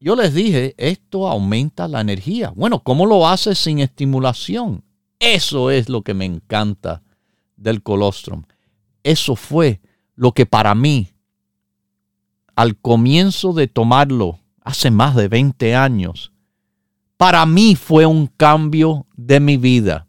[0.00, 2.52] yo les dije, esto aumenta la energía.
[2.54, 4.84] Bueno, ¿cómo lo hace sin estimulación?
[5.18, 7.02] Eso es lo que me encanta
[7.56, 8.44] del colostrum.
[9.02, 9.80] Eso fue
[10.14, 11.10] lo que para mí,
[12.54, 16.32] al comienzo de tomarlo, hace más de 20 años,
[17.16, 20.06] para mí fue un cambio de mi vida.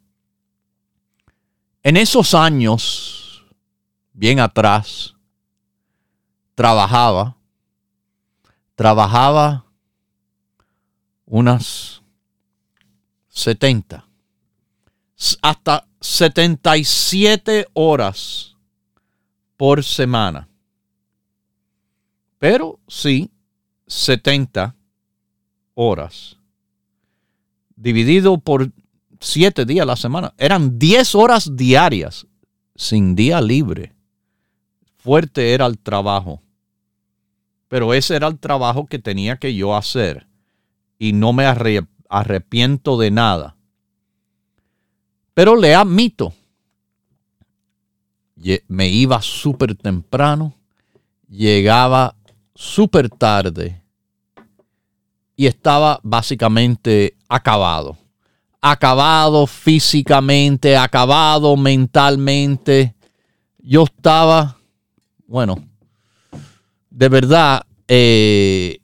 [1.82, 3.19] En esos años,
[4.12, 5.14] bien atrás,
[6.54, 7.36] trabajaba
[8.80, 9.66] trabajaba
[11.26, 12.00] unas
[13.28, 14.08] 70,
[15.42, 18.56] hasta 77 horas
[19.58, 20.48] por semana.
[22.38, 23.30] Pero sí,
[23.86, 24.74] 70
[25.74, 26.38] horas.
[27.76, 28.72] Dividido por
[29.20, 30.32] 7 días la semana.
[30.38, 32.26] Eran 10 horas diarias
[32.74, 33.94] sin día libre.
[35.02, 36.40] Fuerte era el trabajo.
[37.68, 40.26] Pero ese era el trabajo que tenía que yo hacer.
[40.98, 43.56] Y no me arrepiento de nada.
[45.34, 46.34] Pero le admito,
[48.68, 50.54] me iba súper temprano,
[51.28, 52.14] llegaba
[52.54, 53.82] súper tarde
[55.36, 57.96] y estaba básicamente acabado.
[58.60, 62.94] Acabado físicamente, acabado mentalmente.
[63.58, 64.58] Yo estaba,
[65.30, 65.56] bueno,
[66.90, 68.80] de verdad eh,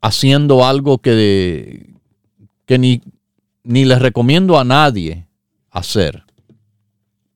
[0.00, 1.94] haciendo algo que,
[2.64, 3.02] que ni,
[3.64, 5.26] ni les recomiendo a nadie
[5.70, 6.24] hacer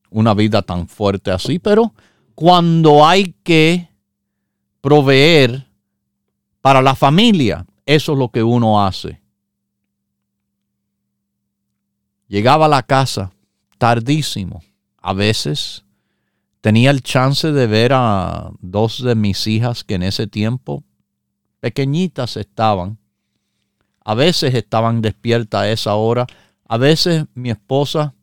[0.09, 1.93] una vida tan fuerte así, pero
[2.35, 3.89] cuando hay que
[4.81, 5.67] proveer
[6.63, 7.67] para la familia.
[7.85, 9.21] Eso es lo que uno hace.
[12.29, 13.33] Llegaba a la casa
[13.77, 14.63] tardísimo.
[14.99, 15.85] A veces
[16.63, 20.85] tenía el chance de ver a dos de mis hijas que en ese tiempo
[21.61, 22.99] pequeñitas estaban.
[24.05, 26.27] A veces estaban despiertas a esa hora.
[26.67, 28.15] A veces mi esposa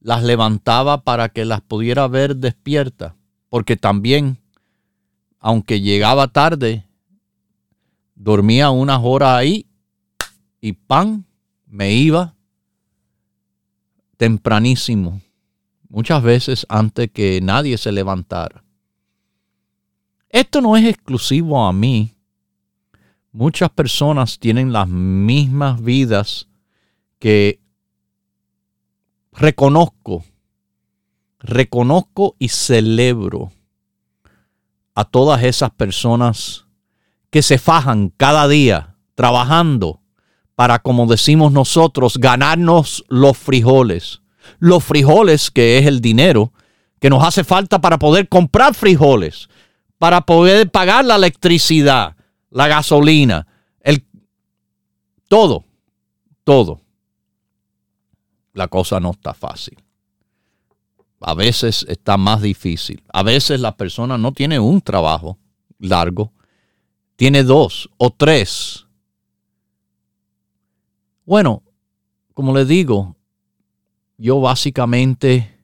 [0.00, 3.12] las levantaba para que las pudiera ver despiertas,
[3.48, 4.38] porque también,
[5.38, 6.86] aunque llegaba tarde,
[8.14, 9.66] dormía unas horas ahí
[10.60, 11.24] y pan,
[11.66, 12.34] me iba
[14.16, 15.20] tempranísimo,
[15.92, 18.64] muchas veces antes que nadie se levantara.
[20.30, 22.16] Esto no es exclusivo a mí.
[23.30, 26.48] Muchas personas tienen las mismas vidas
[27.18, 27.60] que
[29.32, 30.24] reconozco,
[31.40, 33.52] reconozco y celebro
[34.94, 36.66] a todas esas personas
[37.28, 40.00] que se fajan cada día trabajando
[40.54, 44.21] para, como decimos nosotros, ganarnos los frijoles.
[44.58, 46.52] Los frijoles, que es el dinero
[47.00, 49.48] que nos hace falta para poder comprar frijoles,
[49.98, 52.16] para poder pagar la electricidad,
[52.50, 53.46] la gasolina,
[53.80, 54.04] el
[55.28, 55.64] todo,
[56.44, 56.82] todo
[58.54, 59.78] la cosa no está fácil.
[61.20, 63.02] A veces está más difícil.
[63.12, 65.38] A veces la persona no tiene un trabajo
[65.78, 66.32] largo,
[67.16, 68.86] tiene dos o tres.
[71.24, 71.62] Bueno,
[72.34, 73.16] como le digo,
[74.22, 75.58] yo básicamente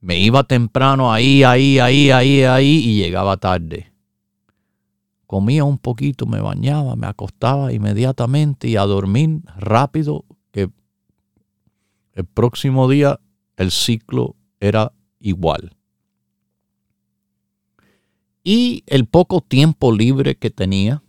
[0.00, 3.92] me iba temprano ahí, ahí, ahí, ahí, ahí y llegaba tarde.
[5.26, 10.24] Comía un poquito, me bañaba, me acostaba inmediatamente y a dormir rápido
[12.18, 13.20] el próximo día
[13.56, 15.76] el ciclo era igual.
[18.42, 21.00] Y el poco tiempo libre que tenía,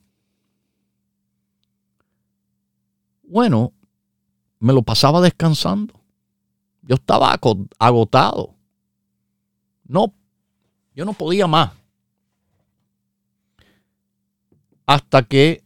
[3.24, 3.74] bueno,
[4.60, 5.99] me lo pasaba descansando.
[6.90, 7.40] Yo estaba
[7.78, 8.56] agotado.
[9.88, 10.12] No,
[10.96, 11.72] yo no podía más.
[14.88, 15.64] Hasta que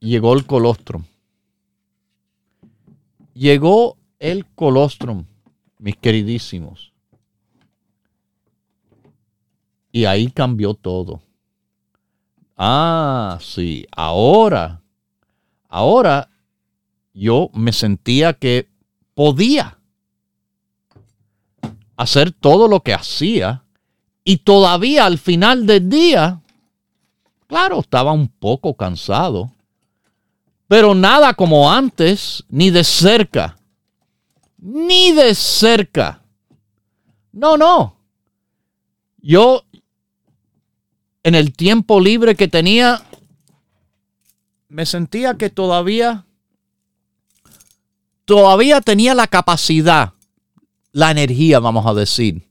[0.00, 1.04] llegó el colostrum.
[3.34, 5.26] Llegó el colostrum,
[5.78, 6.94] mis queridísimos.
[9.92, 11.20] Y ahí cambió todo.
[12.56, 14.82] Ah, sí, ahora,
[15.68, 16.30] ahora
[17.12, 18.72] yo me sentía que
[19.14, 19.78] podía
[21.96, 23.64] hacer todo lo que hacía
[24.24, 26.40] y todavía al final del día,
[27.46, 29.52] claro, estaba un poco cansado,
[30.66, 33.58] pero nada como antes, ni de cerca.
[34.56, 36.22] Ni de cerca.
[37.32, 37.96] No, no.
[39.18, 39.64] Yo,
[41.22, 43.02] en el tiempo libre que tenía,
[44.68, 46.24] me sentía que todavía,
[48.24, 50.12] todavía tenía la capacidad,
[50.92, 52.46] la energía, vamos a decir.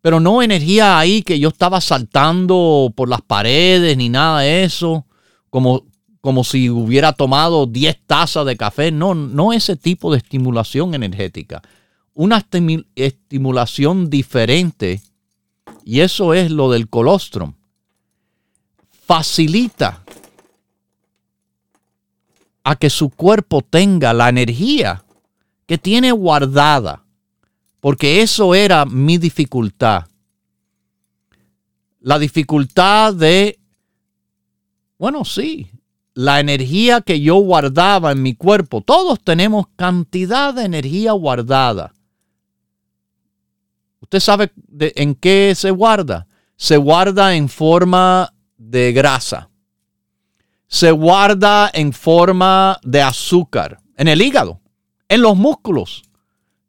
[0.00, 5.04] Pero no energía ahí que yo estaba saltando por las paredes ni nada de eso,
[5.50, 5.84] como,
[6.20, 8.92] como si hubiera tomado 10 tazas de café.
[8.92, 11.62] No, no ese tipo de estimulación energética.
[12.14, 12.46] Una
[12.94, 15.02] estimulación diferente,
[15.84, 17.54] y eso es lo del colostrum,
[19.06, 20.02] facilita
[22.68, 25.04] a que su cuerpo tenga la energía
[25.66, 27.04] que tiene guardada,
[27.78, 30.06] porque eso era mi dificultad.
[32.00, 33.60] La dificultad de,
[34.98, 35.70] bueno, sí,
[36.14, 38.80] la energía que yo guardaba en mi cuerpo.
[38.80, 41.94] Todos tenemos cantidad de energía guardada.
[44.00, 46.26] ¿Usted sabe en qué se guarda?
[46.56, 49.50] Se guarda en forma de grasa.
[50.68, 53.80] Se guarda en forma de azúcar.
[53.96, 54.60] En el hígado.
[55.08, 56.02] En los músculos.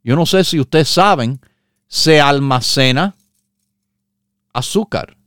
[0.03, 1.39] Yo no sé si ustedes saben,
[1.87, 3.15] se almacena
[4.53, 5.17] azúcar.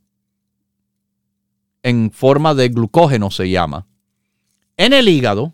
[1.82, 3.86] En forma de glucógeno se llama
[4.80, 5.52] en el hígado,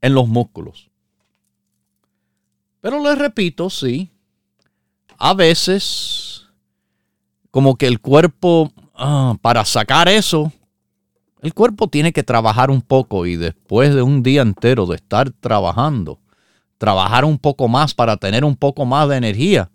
[0.00, 0.90] en los músculos.
[2.80, 4.10] Pero les repito, sí,
[5.16, 6.48] a veces
[7.52, 10.52] como que el cuerpo, ah, para sacar eso,
[11.42, 15.30] el cuerpo tiene que trabajar un poco y después de un día entero de estar
[15.30, 16.18] trabajando,
[16.78, 19.70] trabajar un poco más para tener un poco más de energía.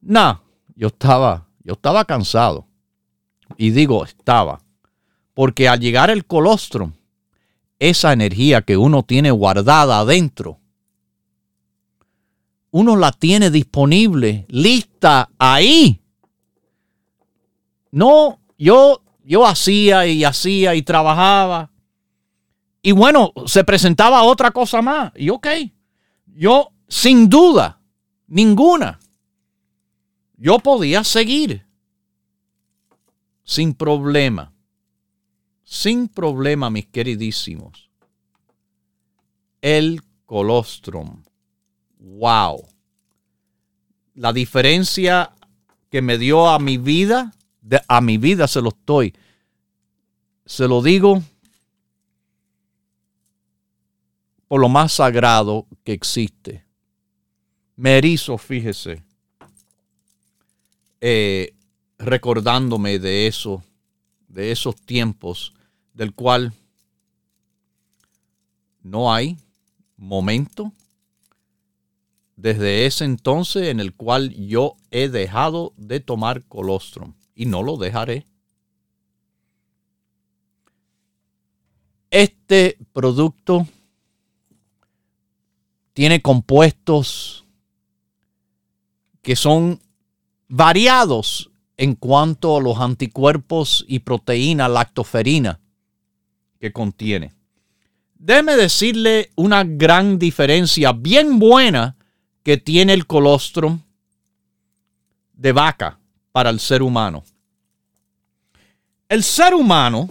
[0.00, 0.40] No,
[0.74, 2.66] yo estaba, yo estaba cansado.
[3.56, 4.60] Y digo, estaba.
[5.34, 6.92] Porque al llegar el colostrum,
[7.78, 10.58] esa energía que uno tiene guardada adentro,
[12.70, 16.00] uno la tiene disponible, lista ahí.
[17.90, 21.72] No, yo, yo hacía y hacía y trabajaba.
[22.80, 25.12] Y bueno, se presentaba otra cosa más.
[25.16, 25.48] Y ok,
[26.26, 27.80] yo sin duda,
[28.28, 29.00] ninguna,
[30.36, 31.66] yo podía seguir
[33.42, 34.52] sin problema.
[35.64, 37.90] Sin problema, mis queridísimos.
[39.60, 41.24] El colostrum.
[41.98, 42.68] Wow.
[44.14, 45.32] La diferencia
[45.90, 47.34] que me dio a mi vida,
[47.88, 49.14] a mi vida se lo estoy.
[50.44, 51.22] Se lo digo
[54.48, 56.64] por lo más sagrado que existe.
[57.74, 59.02] Me erizo, fíjese,
[61.00, 61.54] eh,
[61.98, 63.62] recordándome de eso,
[64.28, 65.52] de esos tiempos,
[65.92, 66.52] del cual
[68.82, 69.36] no hay
[69.96, 70.72] momento
[72.36, 77.76] desde ese entonces en el cual yo he dejado de tomar colostrum y no lo
[77.76, 78.26] dejaré.
[82.10, 83.68] Este producto
[85.92, 87.44] tiene compuestos
[89.20, 89.80] que son
[90.48, 95.60] variados en cuanto a los anticuerpos y proteína lactoferina
[96.58, 97.34] que contiene.
[98.14, 101.96] Déjeme decirle una gran diferencia bien buena
[102.42, 103.80] que tiene el colostrum
[105.34, 105.98] de vaca
[106.36, 107.24] para el ser humano.
[109.08, 110.10] El ser humano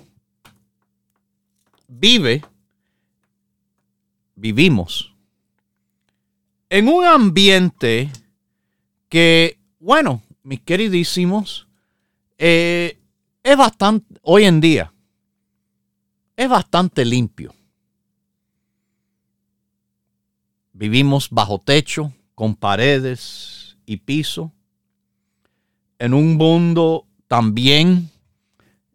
[1.88, 2.44] vive,
[4.34, 5.14] vivimos
[6.68, 8.10] en un ambiente
[9.08, 11.68] que, bueno, mis queridísimos,
[12.40, 12.98] eh,
[13.44, 14.92] es bastante, hoy en día,
[16.36, 17.54] es bastante limpio.
[20.74, 24.55] Vivimos bajo techo, con paredes y piso,
[26.00, 28.10] en un mundo también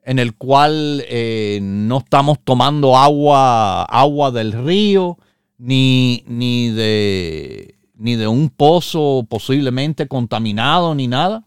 [0.03, 5.19] en el cual eh, no estamos tomando agua, agua del río,
[5.59, 11.45] ni, ni, de, ni de un pozo posiblemente contaminado, ni nada.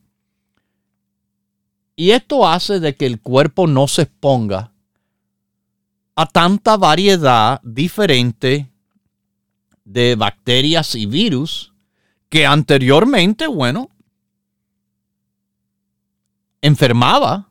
[1.96, 4.72] Y esto hace de que el cuerpo no se exponga
[6.16, 8.70] a tanta variedad diferente
[9.84, 11.74] de bacterias y virus
[12.30, 13.90] que anteriormente, bueno,
[16.64, 17.50] enfermaba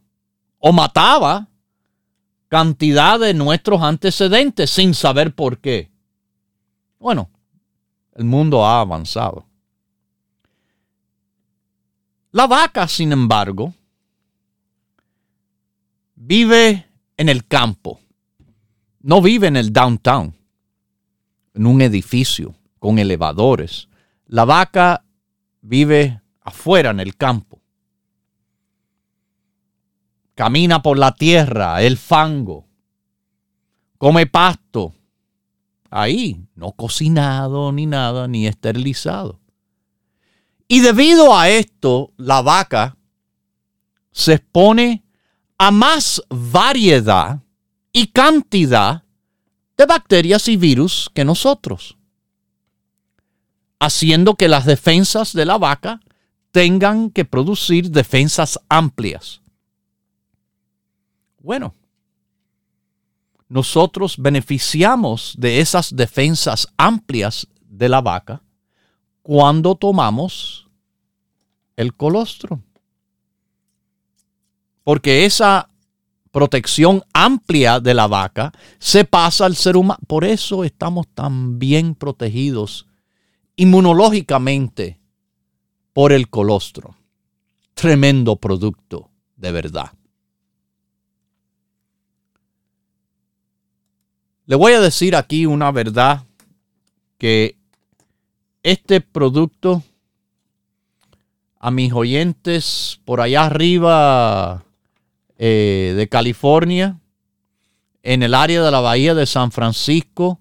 [0.58, 1.48] o mataba
[2.48, 5.90] cantidad de nuestros antecedentes sin saber por qué.
[6.98, 7.30] Bueno,
[8.14, 9.46] el mundo ha avanzado.
[12.30, 13.74] La vaca, sin embargo,
[16.14, 16.86] vive
[17.18, 18.00] en el campo,
[19.00, 20.34] no vive en el downtown,
[21.52, 23.88] en un edificio con elevadores.
[24.26, 25.04] La vaca
[25.60, 27.61] vive afuera en el campo.
[30.42, 32.66] Camina por la tierra, el fango,
[33.96, 34.92] come pasto,
[35.88, 39.38] ahí, no cocinado ni nada, ni esterilizado.
[40.66, 42.96] Y debido a esto, la vaca
[44.10, 45.04] se expone
[45.58, 47.40] a más variedad
[47.92, 49.04] y cantidad
[49.76, 51.96] de bacterias y virus que nosotros,
[53.78, 56.00] haciendo que las defensas de la vaca
[56.50, 59.41] tengan que producir defensas amplias.
[61.42, 61.74] Bueno,
[63.48, 68.42] nosotros beneficiamos de esas defensas amplias de la vaca
[69.22, 70.68] cuando tomamos
[71.76, 72.62] el colostro.
[74.84, 75.68] Porque esa
[76.30, 80.00] protección amplia de la vaca se pasa al ser humano.
[80.06, 82.86] Por eso estamos tan bien protegidos
[83.56, 84.98] inmunológicamente
[85.92, 86.96] por el colostro.
[87.74, 89.92] Tremendo producto, de verdad.
[94.52, 96.24] Le voy a decir aquí una verdad
[97.16, 97.56] que
[98.62, 99.82] este producto
[101.58, 104.62] a mis oyentes por allá arriba
[105.38, 106.98] eh, de California,
[108.02, 110.38] en el área de la bahía de San Francisco,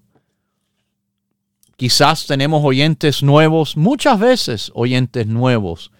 [1.78, 5.90] quizás tenemos oyentes nuevos, muchas veces oyentes nuevos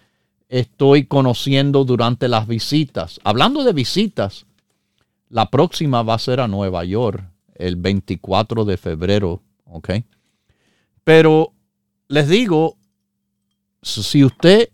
[0.50, 3.20] estoy conociendo durante las visitas.
[3.24, 4.44] Hablando de visitas,
[5.30, 7.32] la próxima va a ser a Nueva York
[7.66, 9.90] el 24 de febrero, ¿ok?
[11.04, 11.52] Pero
[12.08, 12.76] les digo,
[13.82, 14.70] si usted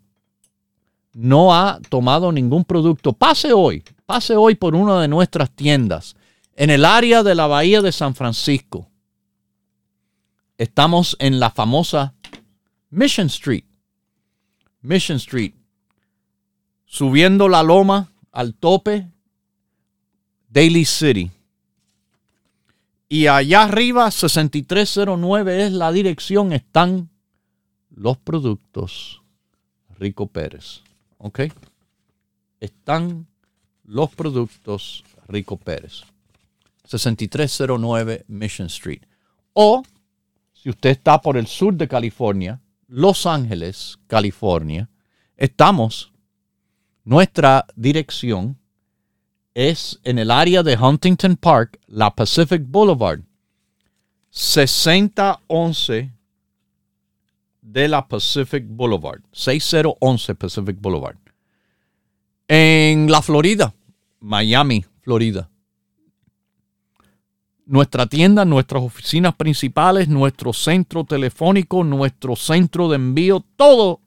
[1.12, 6.16] no ha tomado ningún producto, pase hoy, pase hoy por una de nuestras tiendas
[6.56, 8.88] en el área de la Bahía de San Francisco.
[10.56, 12.14] Estamos en la famosa
[12.90, 13.64] Mission Street.
[14.80, 15.54] Mission Street.
[16.84, 19.06] Subiendo la loma al tope,
[20.48, 21.30] Daily City.
[23.08, 27.08] Y allá arriba, 6309 es la dirección, están
[27.90, 29.22] los productos
[29.98, 30.82] Rico Pérez.
[31.16, 31.40] ¿Ok?
[32.60, 33.26] Están
[33.84, 36.02] los productos Rico Pérez.
[36.84, 39.02] 6309 Mission Street.
[39.52, 39.82] O,
[40.52, 44.88] si usted está por el sur de California, Los Ángeles, California,
[45.36, 46.12] estamos,
[47.04, 48.58] nuestra dirección
[49.58, 53.20] es en el área de Huntington Park, la Pacific Boulevard,
[54.30, 56.12] 6011
[57.60, 61.16] de la Pacific Boulevard, 6011 Pacific Boulevard,
[62.46, 63.74] en la Florida,
[64.20, 65.50] Miami, Florida
[67.66, 74.00] nuestra tienda, nuestras oficinas principales, nuestro centro telefónico, nuestro centro de envío, todo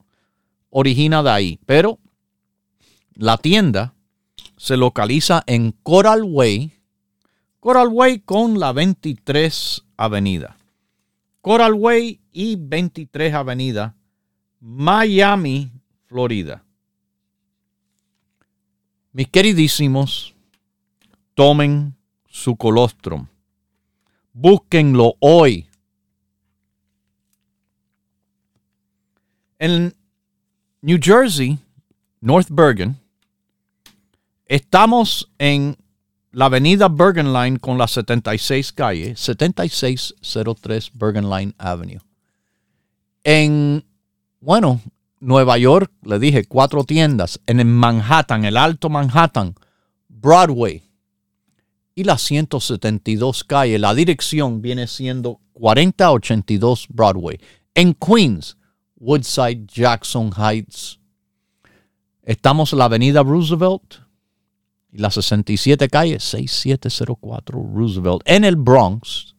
[0.71, 1.59] origina de ahí.
[1.65, 1.99] Pero
[3.13, 3.93] la tienda
[4.61, 6.71] se localiza en Coral Way,
[7.59, 10.55] Coral Way con la 23 Avenida.
[11.41, 13.95] Coral Way y 23 Avenida,
[14.59, 15.71] Miami,
[16.05, 16.63] Florida.
[19.13, 20.35] Mis queridísimos,
[21.33, 21.95] tomen
[22.29, 23.25] su colostrum
[24.31, 25.67] Búsquenlo hoy.
[29.57, 29.95] En
[30.81, 31.57] New Jersey,
[32.19, 33.00] North Bergen,
[34.51, 35.77] estamos en
[36.33, 42.01] la avenida Bergen Line con la 76 calle, 7603 Bergen Line Avenue.
[43.23, 43.85] En,
[44.41, 44.81] bueno,
[45.21, 47.39] Nueva York, le dije, cuatro tiendas.
[47.45, 49.55] En Manhattan, el Alto Manhattan,
[50.09, 50.83] Broadway,
[51.95, 53.79] y la 172 calle.
[53.79, 57.39] La dirección viene siendo 4082 Broadway.
[57.73, 58.57] En Queens,
[58.97, 60.99] Woodside, Jackson Heights.
[62.23, 64.10] Estamos en la avenida Roosevelt
[64.91, 68.21] y la 67 calle 6704 Roosevelt.
[68.25, 69.35] En el Bronx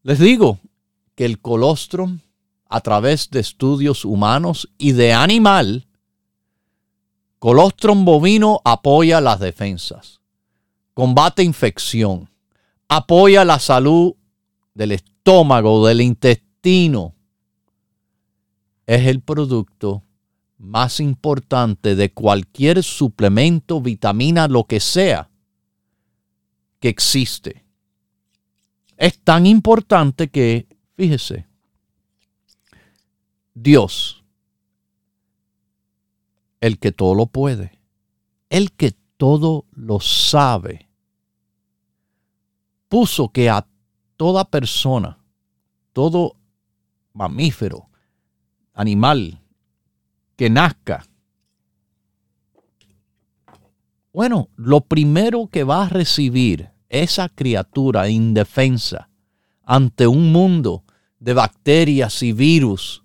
[0.03, 0.59] Les digo
[1.15, 2.19] que el colostrum,
[2.71, 5.87] a través de estudios humanos y de animal,
[7.37, 10.21] colostrum bovino apoya las defensas,
[10.93, 12.29] combate infección,
[12.87, 14.13] apoya la salud
[14.73, 17.13] del estómago, del intestino.
[18.85, 20.03] Es el producto
[20.57, 25.29] más importante de cualquier suplemento, vitamina, lo que sea
[26.79, 27.65] que existe
[28.95, 31.50] es tan importante que, fíjese,
[33.53, 34.23] Dios,
[36.61, 37.79] el que todo lo puede,
[38.49, 40.89] el que todo lo sabe,
[42.87, 43.67] puso que a
[44.17, 45.17] toda persona,
[45.93, 46.37] todo
[47.13, 47.89] mamífero,
[48.73, 49.41] animal
[50.35, 51.05] que nazca,
[54.13, 59.09] bueno, lo primero que va a recibir esa criatura indefensa
[59.63, 60.83] ante un mundo
[61.19, 63.00] de bacterias y virus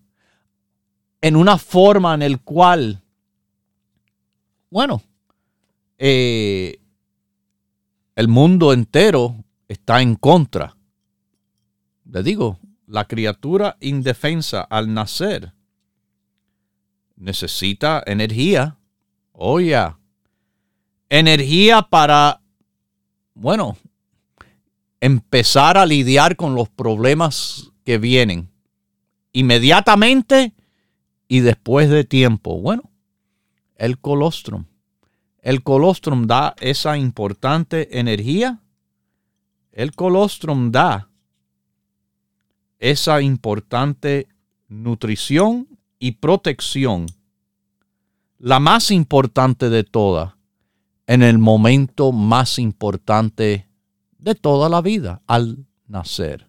[1.27, 3.03] en una forma en el cual,
[4.70, 5.03] bueno,
[5.99, 6.79] eh,
[8.14, 9.35] el mundo entero
[9.66, 10.77] está en contra.
[12.05, 15.53] Le digo, la criatura indefensa al nacer
[17.16, 18.79] necesita energía.
[19.33, 19.77] Oye,
[21.09, 22.41] energía para
[23.35, 23.77] bueno,
[25.01, 28.49] empezar a lidiar con los problemas que vienen
[29.33, 30.55] inmediatamente
[31.29, 32.61] y después de tiempo?
[32.61, 32.91] Bueno,
[33.77, 34.64] el colostrum.
[35.41, 38.61] El colostrum da esa importante energía.
[39.72, 41.11] El colostrum da
[42.79, 44.29] esa importante
[44.68, 45.68] nutrición
[45.99, 47.07] y protección,
[48.39, 50.35] la más importante de todas,
[51.07, 53.68] en el momento más importante
[54.18, 56.49] de toda la vida, al nacer.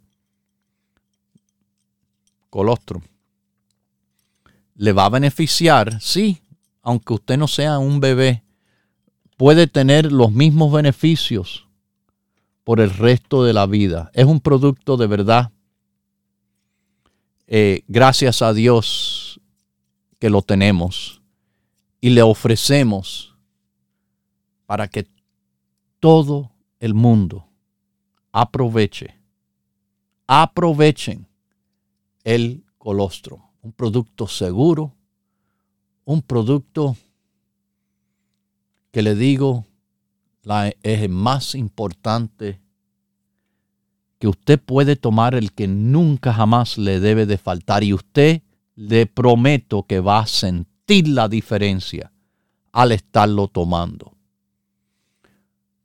[2.50, 3.04] Colostrum.
[4.78, 6.00] ¿Le va a beneficiar?
[6.02, 6.42] Sí,
[6.82, 8.44] aunque usted no sea un bebé,
[9.36, 11.68] puede tener los mismos beneficios
[12.64, 14.10] por el resto de la vida.
[14.14, 15.52] Es un producto de verdad
[17.50, 19.40] eh, gracias a Dios
[20.20, 21.22] que lo tenemos
[22.02, 23.38] y le ofrecemos
[24.66, 25.08] para que
[26.02, 26.52] todo
[26.82, 27.48] el mundo
[28.34, 29.18] aproveche,
[30.28, 31.26] aprovechen
[32.26, 34.94] el colostro, un producto seguro,
[36.06, 36.96] un producto
[38.92, 39.66] que le digo
[40.44, 42.62] la, es el más importante
[44.20, 48.42] que usted puede tomar el que nunca jamás le debe de faltar y usted
[48.76, 52.14] le prometo que va a sentir la diferencia
[52.72, 54.14] al estarlo tomando.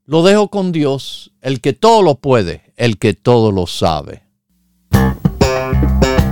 [0.05, 4.22] Lo dejo con Dios, el que todo lo puede, el que todo lo sabe.